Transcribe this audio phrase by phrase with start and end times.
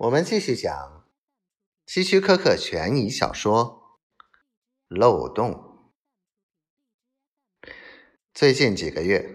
[0.00, 1.04] 我们继续讲
[1.84, 3.98] 希区柯克悬疑小说
[4.96, 5.82] 《漏洞》。
[8.32, 9.30] 最近几个月，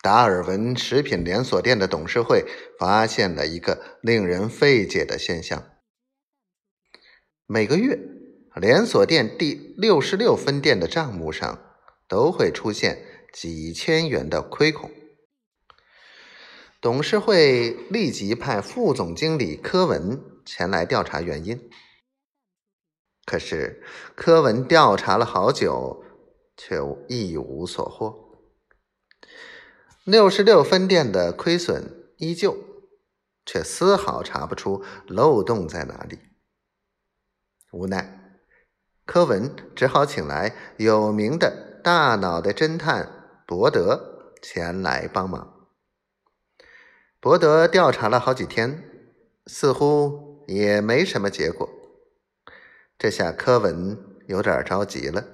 [0.00, 2.46] 达尔文食品连锁店的董事会
[2.78, 5.62] 发现了一个令人费解的现象：
[7.44, 7.98] 每个月，
[8.54, 11.76] 连锁店第六十六分店的账目上
[12.08, 13.04] 都会出现
[13.34, 14.90] 几千元的亏空。
[16.84, 21.70] 董事会立即派副总经理柯文前来调查原因。
[23.24, 23.82] 可是
[24.14, 26.04] 柯文调查了好久，
[26.58, 26.76] 却
[27.08, 28.36] 一无所获。
[30.04, 32.54] 六十六分店的亏损依旧，
[33.46, 36.18] 却丝毫查不出漏洞在哪里。
[37.72, 38.42] 无奈，
[39.06, 45.53] 柯文只好请来有名的大脑袋侦探伯德前来帮忙。
[47.24, 48.84] 伯德调查了好几天，
[49.46, 51.66] 似乎也没什么结果。
[52.98, 55.24] 这下柯文有点着急了，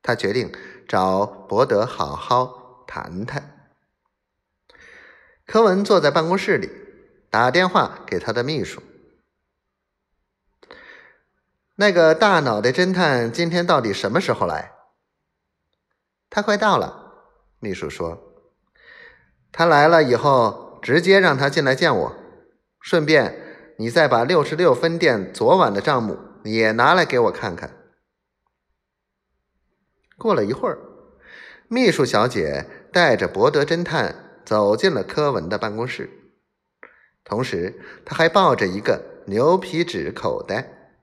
[0.00, 0.54] 他决定
[0.86, 3.72] 找伯德好好谈谈。
[5.44, 6.70] 柯文坐在办公室里，
[7.28, 8.80] 打电话给他的秘书
[11.74, 14.70] ：“那个大脑袋侦探今天到底什么时候来
[16.30, 17.24] ？”“他快到了。”
[17.58, 18.46] 秘书说
[19.50, 22.16] ，“他来了以后。”直接让他进来见我，
[22.80, 27.70] 顺便你再把六十六分店昨晚的账目也拿来给我看看。
[30.18, 30.78] 过了一会儿，
[31.68, 36.10] 秘书小姐带着博德侦探走进了柯文的办公室，
[37.24, 40.98] 同时他还抱着一个牛皮纸口袋，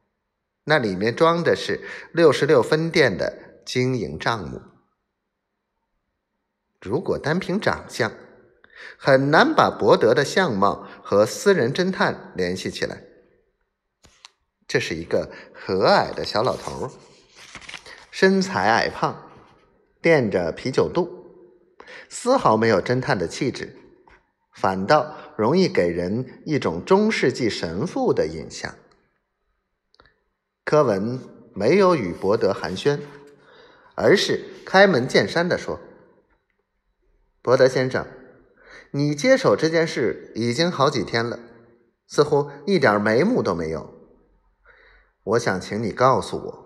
[0.65, 4.61] 那里面装的是六十六分店的经营账目。
[6.81, 8.11] 如果单凭长相，
[8.97, 13.03] 很难把伯德的相貌和私人侦探联系起来。
[14.67, 16.91] 这是一个和蔼的小老头，
[18.11, 19.31] 身材矮胖，
[20.01, 21.09] 垫着啤酒肚，
[22.07, 23.75] 丝毫没有侦探的气质，
[24.53, 28.75] 反倒容易给人一种中世纪神父的印象。
[30.63, 31.19] 柯文
[31.55, 32.99] 没有与伯德寒暄，
[33.95, 35.79] 而是开门见山的说
[37.41, 38.05] ：“伯德先生。”
[38.91, 41.39] 你接手这件事已经好几天了，
[42.07, 43.93] 似乎一点眉目都没有。
[45.23, 46.65] 我想请你告诉我，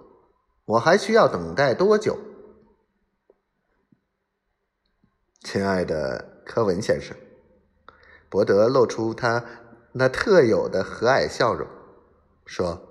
[0.66, 2.18] 我还需要等待多久？
[5.42, 7.18] 亲爱的柯文先生，
[8.30, 9.44] 伯德露出他
[9.92, 11.68] 那特有的和蔼笑容，
[12.46, 12.90] 说：“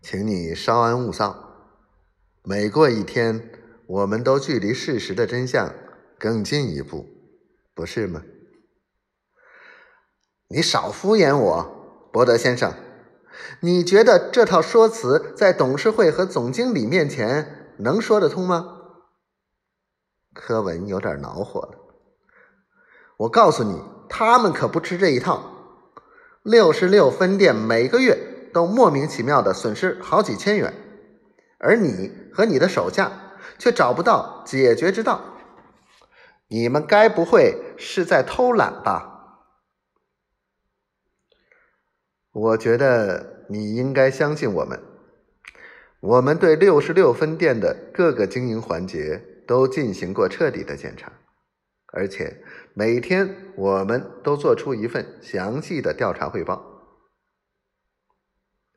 [0.00, 1.76] 请你稍安勿躁，
[2.42, 3.50] 每过一天，
[3.86, 5.74] 我们都距离事实的真相
[6.18, 7.06] 更进一步。”
[7.80, 8.22] 不是吗？
[10.48, 12.74] 你少敷衍我，伯德先生。
[13.60, 18.76] 你觉得这套说辞在董事会和总经理面前能说得通吗？
[20.34, 21.78] 柯文有点恼火了。
[23.16, 25.50] 我告诉你，他们可不吃这一套。
[26.42, 30.74] 六十六分店每个月都莫名其妙的损失好几千元，
[31.58, 33.10] 而你和你的手下
[33.58, 35.38] 却找不到解决之道。
[36.52, 39.06] 你们该不会是在偷懒吧？
[42.32, 44.82] 我觉得你应该相信我们。
[46.00, 51.12] 我们对六十六分店的各个经营环节都进行过彻底的检查，
[51.92, 52.42] 而且
[52.74, 56.64] 每天我们都做出一份详细的调查汇报。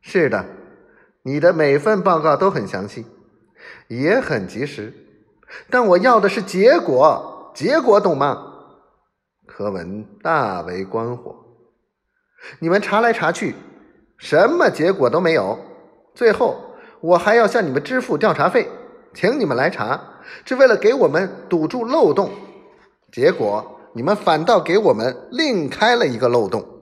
[0.01, 0.45] 是的，
[1.23, 3.07] 你的每份报告都很详细，
[3.87, 4.93] 也很及时，
[5.71, 7.32] 但我要的是结果。
[7.53, 8.51] 结果懂吗？
[9.45, 11.35] 柯文大为关火。
[12.59, 13.55] 你们查来查去，
[14.17, 15.59] 什么结果都没有。
[16.15, 16.59] 最后，
[16.99, 18.67] 我还要向你们支付调查费，
[19.13, 20.01] 请你们来查，
[20.45, 22.31] 是为了给我们堵住漏洞。
[23.11, 26.72] 结果，你们反倒给我们另开了一个漏洞。